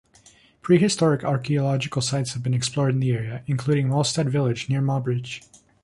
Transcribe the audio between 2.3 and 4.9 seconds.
have been explored in the area, including Molstad Village near